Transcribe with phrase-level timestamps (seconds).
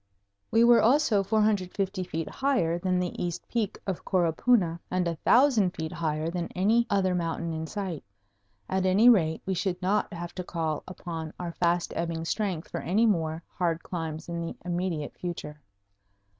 [0.49, 5.75] We were also 450 feet higher than the east peak of Coropuna, and a thousand
[5.75, 8.03] feet higher than any other mountain in sight.
[8.67, 12.81] At any rate, we should not have to call upon our fast ebbing strength for
[12.81, 15.61] any more hard climbs in the immediate future.